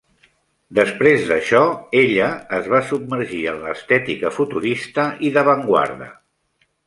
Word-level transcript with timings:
Després 0.77 1.25
d'això, 1.31 1.59
ella 1.99 2.29
es 2.61 2.71
va 2.71 2.79
submergir 2.87 3.43
en 3.53 3.61
l'estètica 3.67 4.33
futurista 4.39 5.05
i 5.29 5.33
d'avantguarda. 5.37 6.09